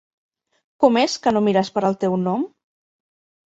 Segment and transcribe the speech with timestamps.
[0.83, 2.51] Com és que no mires per el teu nom?